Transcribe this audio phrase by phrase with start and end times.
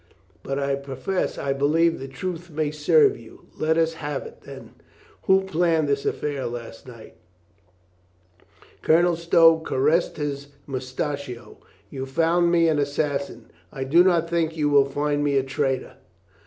[0.41, 3.45] But I profess I believe the truth may serve you.
[3.59, 4.71] Let us have it, then.
[5.25, 7.15] Who planned this affair of last night?"
[8.81, 11.59] Colonel Stow caressed his moustachio.
[11.91, 15.97] "You found me an assassin, I do not think you will find me a traitor."